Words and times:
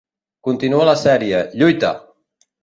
Continua 0.47 0.87
la 0.89 0.95
sèrie, 1.01 1.43
lluita! 1.61 1.93